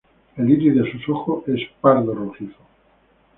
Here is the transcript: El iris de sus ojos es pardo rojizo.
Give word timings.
El 0.35 0.49
iris 0.49 0.73
de 0.73 0.91
sus 0.91 1.07
ojos 1.09 1.47
es 1.47 1.61
pardo 1.79 2.15
rojizo. 2.15 2.57